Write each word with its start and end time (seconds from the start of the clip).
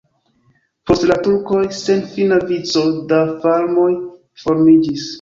Post 0.89 1.05
la 1.11 1.17
turkoj 1.27 1.59
senfina 1.81 2.41
vico 2.49 2.85
da 3.15 3.23
farmoj 3.47 3.89
formiĝis. 4.47 5.09